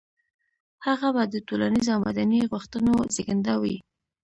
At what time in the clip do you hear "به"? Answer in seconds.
1.15-1.23